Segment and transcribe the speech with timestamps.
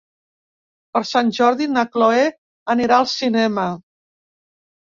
[0.97, 2.25] Per Sant Jordi na Cloè
[2.77, 3.69] anirà al cinema.